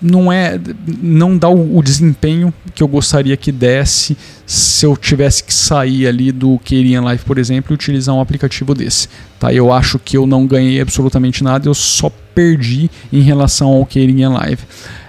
não 0.01 0.31
é 0.31 0.59
não 1.01 1.37
dá 1.37 1.49
o, 1.49 1.77
o, 1.77 1.83
desempenho 1.83 2.53
que 2.73 2.81
eu 2.81 2.87
gostaria 2.87 3.35
que 3.35 3.51
desse 3.51 4.17
se 4.45 4.85
eu 4.85 4.95
tivesse 4.95 5.43
que 5.43 5.53
sair 5.53 6.07
ali 6.07 6.31
do 6.31 6.57
Kerian 6.59 7.01
Live, 7.01 7.25
por 7.25 7.37
exemplo, 7.37 7.73
e 7.73 7.75
utilizar 7.75 8.15
um 8.15 8.21
aplicativo 8.21 8.73
desse. 8.73 9.09
Tá? 9.37 9.53
Eu 9.53 9.73
acho 9.73 9.99
que 9.99 10.15
eu 10.15 10.25
não 10.25 10.47
ganhei 10.47 10.79
absolutamente 10.79 11.43
nada, 11.43 11.67
eu 11.67 11.73
só 11.73 12.09
perdi 12.33 12.89
em 13.11 13.21
relação 13.21 13.67
ao 13.67 13.85
Kerian 13.85 14.29
Live. 14.29 14.61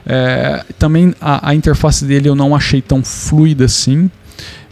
É, 0.07 0.64
também 0.78 1.14
a, 1.21 1.50
a 1.50 1.54
interface 1.54 2.04
dele 2.04 2.28
eu 2.28 2.35
não 2.35 2.54
achei 2.54 2.80
tão 2.80 3.02
fluida 3.02 3.64
assim. 3.64 4.11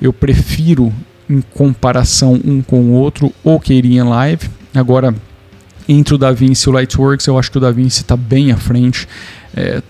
Eu 0.01 0.13
prefiro, 0.13 0.93
em 1.29 1.41
comparação 1.41 2.41
um 2.45 2.63
com 2.63 2.81
o 2.81 2.93
outro, 2.93 3.33
o 3.43 3.59
Kerian 3.61 4.05
Live. 4.05 4.49
Agora, 4.75 5.15
entre 5.89 6.15
o 6.15 6.19
DaVinci 6.19 6.69
e 6.69 6.71
o 6.71 6.73
Lightworks, 6.73 7.27
eu 7.27 7.39
acho 7.39 7.51
que 7.51 7.59
o 7.59 7.61
DaVinci 7.61 8.03
está 8.03 8.17
bem 8.17 8.53
à 8.53 8.57
frente. 8.57 9.09
É, 9.57 9.83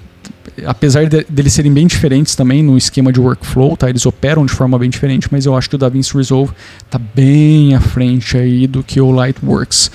apesar 0.67 1.07
de, 1.07 1.25
deles 1.29 1.53
serem 1.53 1.73
bem 1.73 1.87
diferentes 1.87 2.35
também 2.35 2.62
no 2.62 2.77
esquema 2.77 3.12
de 3.12 3.21
workflow, 3.21 3.77
tá? 3.77 3.88
Eles 3.88 4.05
operam 4.07 4.45
de 4.47 4.53
forma 4.53 4.79
bem 4.79 4.91
diferente, 4.91 5.29
mas 5.31 5.47
eu 5.47 5.57
acho 5.57 5.69
que 5.69 5.77
o 5.77 5.79
DaVinci 5.79 6.17
Resolve 6.17 6.53
está 6.85 6.99
bem 6.99 7.75
à 7.75 7.81
frente 7.81 8.37
aí 8.37 8.67
do 8.67 8.83
que 8.83 9.00
o 9.00 9.11
Lightworks. 9.11 9.91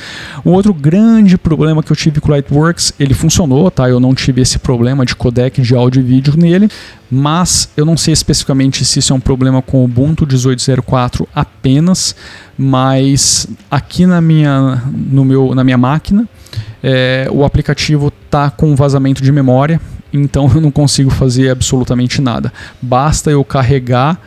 Um 0.46 0.52
outro 0.52 0.74
grande 0.74 1.38
problema 1.38 1.82
que 1.82 1.92
eu 1.92 1.96
tive 1.96 2.20
com 2.20 2.30
o 2.30 2.32
Lightworks, 2.32 2.94
ele 3.00 3.14
funcionou, 3.14 3.70
tá? 3.72 3.90
Eu 3.90 4.00
não 4.00 4.14
tive 4.14 4.42
esse 4.42 4.60
problema 4.60 5.06
de 5.06 5.16
codec 5.16 5.62
de 5.62 5.76
áudio 5.76 6.02
e 6.02 6.04
vídeo 6.04 6.36
nele, 6.38 6.70
mas 7.10 7.70
eu 7.78 7.86
não 7.86 7.96
sei 7.96 8.14
especificamente 8.14 8.84
se 8.84 9.00
isso 9.00 9.14
é 9.14 9.16
um 9.16 9.20
problema 9.20 9.62
com 9.62 9.82
o 9.82 9.84
Ubuntu 9.86 10.26
18.04 10.26 11.28
apenas, 11.34 12.16
mas 12.58 13.48
aqui 13.70 14.06
na 14.06 14.20
minha, 14.20 14.82
no 14.92 15.24
meu, 15.24 15.54
na 15.54 15.64
minha 15.64 15.78
máquina, 15.78 16.28
é, 16.82 17.28
o 17.32 17.46
aplicativo 17.46 18.12
está 18.26 18.50
com 18.50 18.76
vazamento 18.76 19.24
de 19.24 19.32
memória, 19.32 19.80
então 20.14 20.50
eu 20.54 20.62
não 20.62 20.72
consigo 20.72 21.10
fazer 21.10 21.50
absolutamente 21.50 22.22
nada. 22.22 22.54
Basta 22.82 23.32
eu 23.32 23.44
carregar 23.44 24.20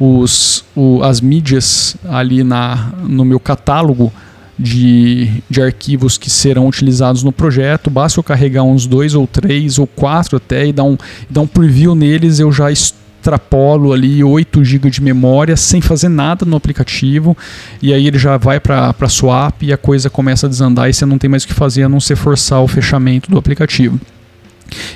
os, 0.00 0.64
o, 0.74 1.02
as 1.02 1.20
mídias 1.20 1.96
ali 2.08 2.42
na, 2.42 2.92
no 3.02 3.24
meu 3.24 3.38
catálogo 3.38 4.12
de, 4.58 5.42
de 5.50 5.60
arquivos 5.60 6.16
que 6.16 6.30
serão 6.30 6.66
utilizados 6.66 7.22
no 7.22 7.32
projeto. 7.32 7.90
Basta 7.90 8.18
eu 8.18 8.24
carregar 8.24 8.62
uns 8.62 8.86
dois 8.86 9.14
ou 9.14 9.26
três 9.26 9.78
ou 9.78 9.86
quatro 9.86 10.36
até 10.36 10.66
e 10.66 10.72
dar 10.72 10.84
um, 10.84 10.96
dar 11.28 11.42
um 11.42 11.46
preview 11.46 11.94
neles, 11.94 12.38
eu 12.38 12.50
já 12.50 12.70
extrapolo 12.70 13.92
ali 13.92 14.22
8 14.22 14.62
GB 14.62 14.90
de 14.90 15.02
memória 15.02 15.56
sem 15.56 15.80
fazer 15.80 16.08
nada 16.08 16.44
no 16.44 16.56
aplicativo 16.56 17.36
e 17.80 17.92
aí 17.92 18.06
ele 18.06 18.18
já 18.18 18.36
vai 18.36 18.60
para 18.60 19.08
swap 19.08 19.62
e 19.62 19.72
a 19.72 19.78
coisa 19.78 20.10
começa 20.10 20.46
a 20.46 20.48
desandar 20.48 20.90
e 20.90 20.92
você 20.92 21.06
não 21.06 21.16
tem 21.16 21.30
mais 21.30 21.44
o 21.44 21.46
que 21.46 21.54
fazer 21.54 21.84
a 21.84 21.88
não 21.88 22.00
ser 22.00 22.16
forçar 22.16 22.62
o 22.62 22.68
fechamento 22.68 23.30
do 23.30 23.38
aplicativo. 23.38 23.98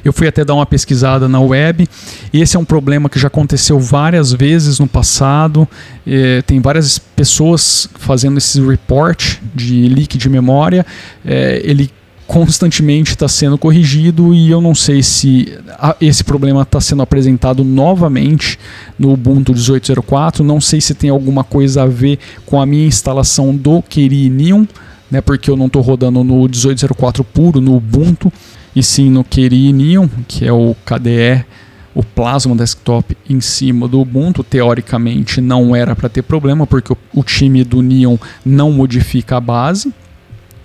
Eu 0.04 0.12
fui 0.12 0.26
até 0.26 0.44
dar 0.44 0.54
uma 0.54 0.66
pesquisada 0.66 1.28
na 1.28 1.40
web. 1.40 1.88
Esse 2.32 2.56
é 2.56 2.60
um 2.60 2.64
problema 2.64 3.08
que 3.08 3.18
já 3.18 3.28
aconteceu 3.28 3.78
várias 3.78 4.32
vezes 4.32 4.78
no 4.78 4.86
passado. 4.86 5.68
É, 6.06 6.42
tem 6.42 6.60
várias 6.60 6.98
pessoas 6.98 7.88
fazendo 7.98 8.38
esse 8.38 8.60
report 8.60 9.36
de 9.54 9.88
leak 9.88 10.16
de 10.16 10.28
memória. 10.28 10.84
É, 11.24 11.60
ele 11.64 11.90
constantemente 12.28 13.12
está 13.12 13.26
sendo 13.26 13.56
corrigido 13.56 14.34
e 14.34 14.50
eu 14.50 14.60
não 14.60 14.74
sei 14.74 15.02
se 15.02 15.58
esse 15.98 16.22
problema 16.22 16.60
está 16.60 16.78
sendo 16.78 17.00
apresentado 17.00 17.64
novamente 17.64 18.58
no 18.98 19.14
Ubuntu 19.14 19.54
18.04. 19.54 20.40
Não 20.40 20.60
sei 20.60 20.78
se 20.78 20.94
tem 20.94 21.08
alguma 21.08 21.42
coisa 21.42 21.84
a 21.84 21.86
ver 21.86 22.18
com 22.44 22.60
a 22.60 22.66
minha 22.66 22.86
instalação 22.86 23.56
do 23.56 23.80
Keri 23.80 24.28
Neon, 24.28 24.66
né, 25.10 25.22
porque 25.22 25.50
eu 25.50 25.56
não 25.56 25.66
estou 25.66 25.80
rodando 25.80 26.22
no 26.22 26.46
18.04 26.46 27.24
puro, 27.24 27.62
no 27.62 27.76
Ubuntu 27.76 28.30
e 28.78 28.82
sim 28.82 29.10
no 29.10 29.24
Keri 29.24 29.72
Neon, 29.72 30.06
que 30.28 30.46
é 30.46 30.52
o 30.52 30.76
KDE, 30.84 31.44
o 31.92 32.04
Plasma 32.04 32.54
Desktop 32.54 33.16
em 33.28 33.40
cima 33.40 33.88
do 33.88 34.00
Ubuntu. 34.00 34.44
Teoricamente 34.44 35.40
não 35.40 35.74
era 35.74 35.96
para 35.96 36.08
ter 36.08 36.22
problema, 36.22 36.64
porque 36.64 36.92
o, 36.92 36.96
o 37.12 37.24
time 37.24 37.64
do 37.64 37.82
Neon 37.82 38.16
não 38.46 38.70
modifica 38.70 39.36
a 39.36 39.40
base. 39.40 39.92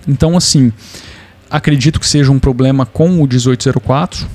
Então, 0.08 0.38
assim, 0.38 0.72
acredito 1.50 2.00
que 2.00 2.05
seja 2.05 2.32
um 2.32 2.38
problema 2.38 2.86
com 2.86 3.10
o 3.10 3.27
1804 3.27 4.27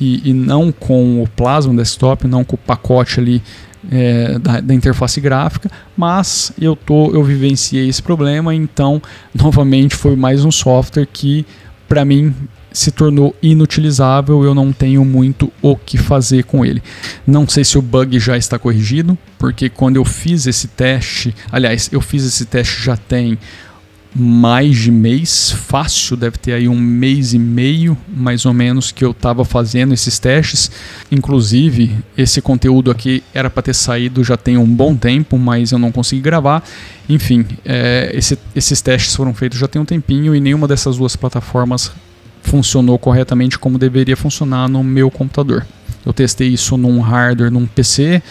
e, 0.00 0.30
e 0.30 0.32
não 0.32 0.70
com 0.70 1.20
o 1.20 1.28
Plasma 1.28 1.74
Desktop, 1.74 2.28
não 2.28 2.44
com 2.44 2.54
o 2.54 2.58
pacote 2.58 3.18
ali 3.18 3.42
é, 3.90 4.38
da, 4.38 4.60
da, 4.60 4.72
interface 4.72 5.20
gráfica, 5.20 5.68
mas 5.96 6.52
eu 6.60 6.76
tô, 6.76 7.12
eu 7.12 7.24
vivenciei 7.24 7.88
esse 7.88 8.02
problema, 8.02 8.54
então 8.54 9.02
novamente 9.34 9.96
foi 9.96 10.14
mais 10.14 10.44
um 10.44 10.52
software 10.52 11.08
que 11.12 11.44
para 11.88 12.04
mim 12.04 12.32
se 12.76 12.90
tornou 12.90 13.34
inutilizável, 13.42 14.44
eu 14.44 14.54
não 14.54 14.70
tenho 14.70 15.02
muito 15.02 15.50
o 15.62 15.74
que 15.74 15.96
fazer 15.96 16.44
com 16.44 16.62
ele. 16.62 16.82
Não 17.26 17.48
sei 17.48 17.64
se 17.64 17.78
o 17.78 17.82
bug 17.82 18.20
já 18.20 18.36
está 18.36 18.58
corrigido, 18.58 19.16
porque 19.38 19.70
quando 19.70 19.96
eu 19.96 20.04
fiz 20.04 20.46
esse 20.46 20.68
teste, 20.68 21.34
aliás, 21.50 21.88
eu 21.90 22.02
fiz 22.02 22.22
esse 22.22 22.44
teste 22.44 22.84
já 22.84 22.94
tem 22.94 23.38
mais 24.14 24.76
de 24.76 24.90
mês, 24.90 25.50
fácil, 25.52 26.18
deve 26.18 26.36
ter 26.36 26.52
aí 26.52 26.68
um 26.68 26.78
mês 26.78 27.32
e 27.32 27.38
meio, 27.38 27.96
mais 28.14 28.44
ou 28.44 28.52
menos, 28.52 28.92
que 28.92 29.02
eu 29.02 29.12
estava 29.12 29.42
fazendo 29.42 29.94
esses 29.94 30.18
testes. 30.18 30.70
Inclusive, 31.10 31.96
esse 32.16 32.42
conteúdo 32.42 32.90
aqui 32.90 33.22
era 33.32 33.48
para 33.48 33.62
ter 33.62 33.74
saído 33.74 34.22
já 34.22 34.36
tem 34.36 34.58
um 34.58 34.66
bom 34.66 34.94
tempo, 34.94 35.38
mas 35.38 35.72
eu 35.72 35.78
não 35.78 35.90
consegui 35.90 36.20
gravar. 36.20 36.62
Enfim, 37.08 37.46
é, 37.64 38.10
esse, 38.12 38.38
esses 38.54 38.82
testes 38.82 39.16
foram 39.16 39.32
feitos 39.32 39.58
já 39.58 39.66
tem 39.66 39.80
um 39.80 39.86
tempinho 39.86 40.34
e 40.34 40.40
nenhuma 40.40 40.68
dessas 40.68 40.98
duas 40.98 41.16
plataformas 41.16 41.90
funcionou 42.46 42.98
corretamente 42.98 43.58
como 43.58 43.78
deveria 43.78 44.16
funcionar 44.16 44.68
no 44.68 44.82
meu 44.82 45.10
computador. 45.10 45.66
Eu 46.04 46.12
testei 46.12 46.48
isso 46.48 46.76
num 46.76 47.00
hardware, 47.00 47.50
num 47.50 47.66
PC 47.66 48.22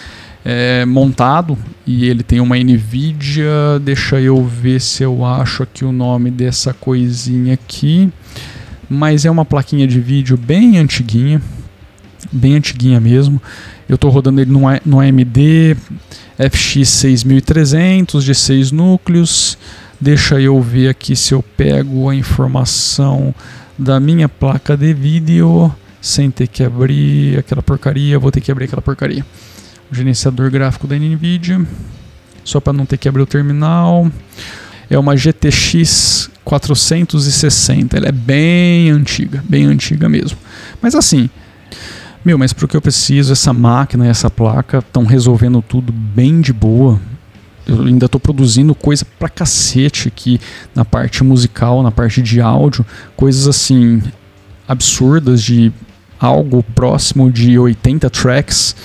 é, 0.45 0.85
montado 0.85 1.57
e 1.85 2.05
ele 2.05 2.23
tem 2.23 2.39
uma 2.39 2.55
Nvidia. 2.57 3.79
Deixa 3.81 4.19
eu 4.19 4.43
ver 4.45 4.79
se 4.79 5.03
eu 5.03 5.25
acho 5.25 5.63
aqui 5.63 5.83
o 5.83 5.91
nome 5.91 6.31
dessa 6.31 6.73
coisinha 6.73 7.55
aqui. 7.55 8.09
Mas 8.89 9.25
é 9.25 9.31
uma 9.31 9.43
plaquinha 9.43 9.87
de 9.87 9.99
vídeo 9.99 10.37
bem 10.37 10.77
antiguinha, 10.77 11.41
bem 12.31 12.55
antiguinha 12.55 12.99
mesmo. 12.99 13.41
Eu 13.89 13.95
estou 13.95 14.09
rodando 14.11 14.39
ele 14.39 14.51
no, 14.51 14.61
no 14.85 14.99
AMD 14.99 15.75
FX 16.51 16.89
6300 16.89 18.23
de 18.23 18.35
6 18.35 18.71
núcleos. 18.71 19.57
Deixa 19.99 20.39
eu 20.39 20.61
ver 20.61 20.89
aqui 20.89 21.15
se 21.15 21.33
eu 21.33 21.41
pego 21.41 22.09
a 22.09 22.15
informação 22.15 23.33
da 23.77 23.99
minha 23.99 24.29
placa 24.29 24.75
de 24.77 24.93
vídeo 24.93 25.73
sem 26.01 26.29
ter 26.29 26.47
que 26.47 26.63
abrir 26.63 27.39
aquela 27.39 27.63
porcaria, 27.63 28.19
vou 28.19 28.31
ter 28.31 28.39
que 28.39 28.51
abrir 28.51 28.65
aquela 28.65 28.81
porcaria. 28.81 29.25
O 29.91 29.95
gerenciador 29.95 30.51
gráfico 30.51 30.87
da 30.87 30.95
NVIDIA, 30.95 31.65
só 32.43 32.59
para 32.59 32.73
não 32.73 32.85
ter 32.85 32.97
que 32.97 33.09
abrir 33.09 33.23
o 33.23 33.25
terminal. 33.25 34.09
É 34.87 34.99
uma 34.99 35.17
GTX 35.17 36.29
460, 36.43 37.97
ela 37.97 38.07
é 38.07 38.11
bem 38.11 38.91
antiga, 38.91 39.43
bem 39.49 39.65
antiga 39.65 40.07
mesmo. 40.07 40.37
Mas 40.79 40.93
assim, 40.93 41.27
meu, 42.23 42.37
mas 42.37 42.53
para 42.53 42.65
o 42.65 42.67
que 42.67 42.77
eu 42.77 42.81
preciso, 42.81 43.33
essa 43.33 43.51
máquina 43.51 44.05
e 44.05 44.09
essa 44.09 44.29
placa 44.29 44.77
estão 44.77 45.05
resolvendo 45.05 45.61
tudo 45.61 45.91
bem 45.91 46.39
de 46.39 46.53
boa 46.53 47.01
eu 47.67 47.83
ainda 47.83 48.05
estou 48.05 48.19
produzindo 48.19 48.73
coisa 48.75 49.05
pra 49.17 49.29
cacete 49.29 50.07
aqui 50.07 50.39
na 50.73 50.85
parte 50.85 51.23
musical, 51.23 51.81
na 51.81 51.91
parte 51.91 52.21
de 52.21 52.41
áudio, 52.41 52.85
coisas 53.15 53.47
assim 53.47 54.01
absurdas 54.67 55.41
de 55.41 55.71
algo 56.19 56.63
próximo 56.75 57.31
de 57.31 57.57
80 57.57 58.09
tracks 58.09 58.75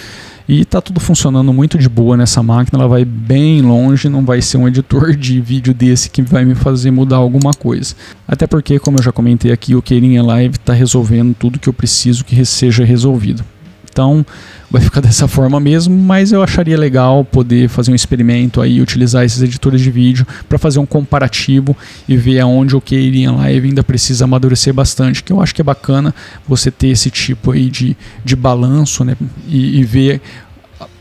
e 0.53 0.65
tá 0.65 0.81
tudo 0.81 0.99
funcionando 0.99 1.53
muito 1.53 1.79
de 1.79 1.89
boa 1.89 2.17
nessa 2.17 2.43
máquina, 2.43 2.81
ela 2.81 2.89
vai 2.89 3.05
bem 3.05 3.63
longe, 3.63 4.09
não 4.09 4.25
vai 4.25 4.43
ser 4.43 4.57
um 4.57 4.67
editor 4.67 5.15
de 5.15 5.41
vídeo 5.41 5.73
desse 5.73 6.11
que 6.11 6.23
vai 6.23 6.45
me 6.45 6.57
fazer 6.57 6.91
mudar 6.91 7.19
alguma 7.19 7.53
coisa. 7.55 7.95
Até 8.27 8.49
porque, 8.49 8.77
como 8.81 8.99
eu 8.99 9.03
já 9.05 9.13
comentei 9.13 9.53
aqui, 9.53 9.77
o 9.77 9.83
Keirinha 9.83 10.25
Live 10.25 10.57
está 10.57 10.73
resolvendo 10.73 11.37
tudo 11.39 11.57
que 11.57 11.69
eu 11.69 11.73
preciso 11.73 12.25
que 12.25 12.45
seja 12.45 12.85
resolvido. 12.85 13.45
Então, 13.89 14.27
vai 14.71 14.81
ficar 14.81 15.00
dessa 15.00 15.27
forma 15.27 15.59
mesmo, 15.59 15.97
mas 15.97 16.31
eu 16.31 16.43
acharia 16.43 16.79
legal 16.79 17.25
poder 17.25 17.69
fazer 17.69 17.91
um 17.91 17.95
experimento 17.95 18.61
aí, 18.61 18.81
utilizar 18.81 19.25
esses 19.25 19.43
editores 19.43 19.81
de 19.81 19.91
vídeo 19.91 20.25
para 20.49 20.59
fazer 20.59 20.79
um 20.79 20.87
comparativo 20.87 21.77
e 22.09 22.17
ver 22.17 22.39
aonde 22.39 22.77
o 22.77 22.81
Keyring 22.81 23.27
Live 23.27 23.69
ainda 23.69 23.83
precisa 23.83 24.25
amadurecer 24.25 24.73
bastante, 24.73 25.25
que 25.25 25.33
eu 25.33 25.43
acho 25.43 25.55
que 25.55 25.61
é 25.61 25.65
bacana 25.65 26.15
você 26.47 26.71
ter 26.71 26.89
esse 26.89 27.11
tipo 27.11 27.50
aí 27.50 27.69
de, 27.69 27.97
de 28.25 28.37
balanço 28.37 29.05
né, 29.05 29.17
e, 29.49 29.81
e 29.81 29.85
ver 29.85 30.21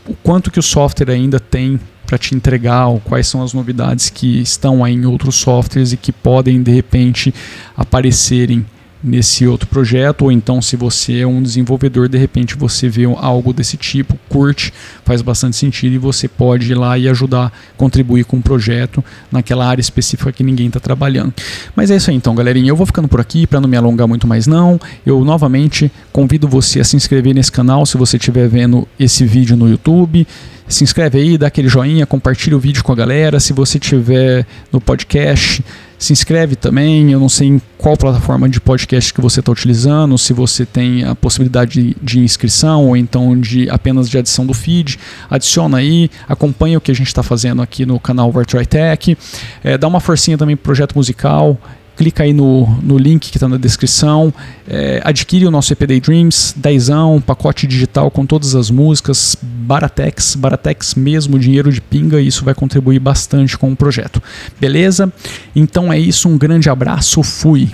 o 0.08 0.14
quanto 0.14 0.50
que 0.50 0.58
o 0.58 0.62
software 0.62 1.10
ainda 1.10 1.38
tem 1.38 1.78
para 2.04 2.18
te 2.18 2.34
entregar, 2.34 2.88
ou 2.88 2.98
quais 2.98 3.28
são 3.28 3.40
as 3.40 3.54
novidades 3.54 4.10
que 4.10 4.40
estão 4.40 4.82
aí 4.82 4.94
em 4.94 5.06
outros 5.06 5.36
softwares 5.36 5.92
e 5.92 5.96
que 5.96 6.10
podem 6.10 6.60
de 6.60 6.72
repente 6.72 7.32
aparecerem 7.76 8.66
nesse 9.02 9.46
outro 9.46 9.66
projeto, 9.66 10.22
ou 10.22 10.32
então 10.32 10.60
se 10.60 10.76
você 10.76 11.20
é 11.20 11.26
um 11.26 11.42
desenvolvedor, 11.42 12.08
de 12.08 12.18
repente 12.18 12.54
você 12.54 12.88
vê 12.88 13.04
algo 13.04 13.52
desse 13.52 13.76
tipo, 13.76 14.18
curte, 14.28 14.72
faz 15.04 15.22
bastante 15.22 15.56
sentido 15.56 15.94
e 15.94 15.98
você 15.98 16.28
pode 16.28 16.70
ir 16.70 16.74
lá 16.74 16.98
e 16.98 17.08
ajudar, 17.08 17.52
contribuir 17.76 18.24
com 18.24 18.36
o 18.36 18.42
projeto 18.42 19.02
naquela 19.32 19.66
área 19.66 19.80
específica 19.80 20.32
que 20.32 20.42
ninguém 20.42 20.66
está 20.66 20.78
trabalhando. 20.78 21.32
Mas 21.74 21.90
é 21.90 21.96
isso 21.96 22.10
aí 22.10 22.16
então, 22.16 22.34
galerinha. 22.34 22.68
Eu 22.68 22.76
vou 22.76 22.86
ficando 22.86 23.08
por 23.08 23.20
aqui 23.20 23.46
para 23.46 23.60
não 23.60 23.68
me 23.68 23.76
alongar 23.76 24.06
muito 24.06 24.26
mais 24.26 24.46
não. 24.46 24.78
Eu 25.04 25.24
novamente 25.24 25.90
convido 26.12 26.46
você 26.46 26.80
a 26.80 26.84
se 26.84 26.96
inscrever 26.96 27.34
nesse 27.34 27.50
canal 27.50 27.86
se 27.86 27.96
você 27.96 28.16
estiver 28.16 28.48
vendo 28.48 28.86
esse 28.98 29.24
vídeo 29.24 29.56
no 29.56 29.68
YouTube 29.68 30.26
se 30.70 30.84
inscreve 30.84 31.18
aí, 31.18 31.36
dá 31.36 31.48
aquele 31.48 31.68
joinha, 31.68 32.06
compartilha 32.06 32.56
o 32.56 32.60
vídeo 32.60 32.82
com 32.84 32.92
a 32.92 32.94
galera. 32.94 33.40
Se 33.40 33.52
você 33.52 33.78
tiver 33.78 34.46
no 34.72 34.80
podcast, 34.80 35.64
se 35.98 36.12
inscreve 36.12 36.56
também. 36.56 37.12
Eu 37.12 37.20
não 37.20 37.28
sei 37.28 37.48
em 37.48 37.62
qual 37.76 37.96
plataforma 37.96 38.48
de 38.48 38.60
podcast 38.60 39.12
que 39.12 39.20
você 39.20 39.40
está 39.40 39.52
utilizando, 39.52 40.16
se 40.16 40.32
você 40.32 40.64
tem 40.64 41.04
a 41.04 41.14
possibilidade 41.14 41.96
de, 42.00 42.20
inscrição 42.20 42.86
ou 42.86 42.96
então 42.96 43.38
de 43.38 43.68
apenas 43.68 44.08
de 44.08 44.16
adição 44.16 44.46
do 44.46 44.54
feed. 44.54 44.98
Adiciona 45.28 45.78
aí, 45.78 46.10
acompanha 46.28 46.78
o 46.78 46.80
que 46.80 46.90
a 46.90 46.94
gente 46.94 47.08
está 47.08 47.22
fazendo 47.22 47.60
aqui 47.60 47.84
no 47.84 47.98
canal 48.00 48.32
Virtual 48.32 48.64
Tech. 48.64 49.18
É, 49.62 49.76
dá 49.76 49.88
uma 49.88 50.00
forcinha 50.00 50.38
também 50.38 50.56
pro 50.56 50.64
projeto 50.64 50.94
musical 50.94 51.58
clica 52.00 52.22
aí 52.22 52.32
no, 52.32 52.66
no 52.82 52.96
link 52.96 53.30
que 53.30 53.36
está 53.36 53.46
na 53.46 53.58
descrição, 53.58 54.32
é, 54.66 55.02
adquire 55.04 55.46
o 55.46 55.50
nosso 55.50 55.70
EP 55.70 55.80
Day 55.80 56.00
Dreams, 56.00 56.54
dezão, 56.56 57.20
pacote 57.20 57.66
digital 57.66 58.10
com 58.10 58.24
todas 58.24 58.54
as 58.54 58.70
músicas, 58.70 59.36
Baratex, 59.42 60.34
Baratex 60.34 60.94
mesmo, 60.94 61.38
dinheiro 61.38 61.70
de 61.70 61.78
pinga, 61.78 62.18
e 62.18 62.26
isso 62.26 62.42
vai 62.42 62.54
contribuir 62.54 63.00
bastante 63.00 63.58
com 63.58 63.70
o 63.70 63.76
projeto. 63.76 64.22
Beleza? 64.58 65.12
Então 65.54 65.92
é 65.92 65.98
isso, 65.98 66.26
um 66.26 66.38
grande 66.38 66.70
abraço, 66.70 67.22
fui! 67.22 67.68